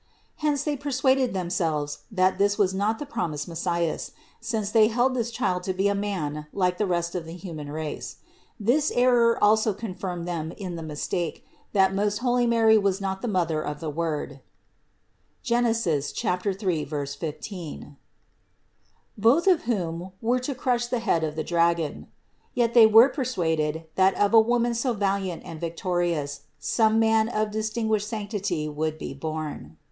Hence 0.37 0.63
they 0.63 0.75
persuaded 0.75 1.31
themselves 1.31 1.99
that 2.11 2.39
this 2.39 2.57
was 2.57 2.73
not 2.73 2.97
the 2.97 3.05
promised 3.05 3.47
Messias, 3.47 4.13
since 4.39 4.71
they 4.71 4.87
held 4.87 5.13
this 5.13 5.29
Child 5.29 5.61
to 5.69 5.73
be 5.73 5.87
a 5.87 5.93
man 5.93 6.47
like 6.51 6.79
the 6.79 6.87
rest 6.87 7.13
of 7.13 7.25
the 7.27 7.33
human 7.35 7.71
race. 7.71 8.15
This 8.59 8.89
error 8.95 9.37
also 9.43 9.75
confirmed 9.75 10.27
them 10.27 10.53
in 10.53 10.75
the 10.75 10.81
mistake 10.81 11.45
that 11.73 11.93
most 11.93 12.17
holy 12.17 12.47
Mary 12.47 12.79
was 12.79 12.99
not 12.99 13.21
the 13.21 13.27
Mother 13.27 13.61
of 13.61 13.79
the 13.79 13.91
Word 13.91 14.39
(Gen. 15.43 15.71
3, 15.71 16.01
15): 16.85 17.97
Both 19.15 19.45
of 19.45 19.61
whom 19.65 20.13
were 20.19 20.39
to 20.39 20.55
crush 20.55 20.87
the 20.87 20.97
head 20.97 21.23
of 21.23 21.35
the 21.35 21.43
dragon. 21.43 22.07
Yet 22.55 22.73
they 22.73 22.87
were 22.87 23.09
persuaded 23.09 23.85
that 23.93 24.15
of 24.15 24.33
a 24.33 24.39
Woman 24.41 24.73
so 24.73 24.93
valiant 24.93 25.43
and 25.45 25.61
victorious, 25.61 26.41
some 26.57 26.97
man 26.97 27.29
of 27.29 27.51
dis 27.51 27.69
tinguished 27.69 28.07
sanctity 28.07 28.67
would 28.67 28.97
be 28.97 29.13
born. 29.13 29.77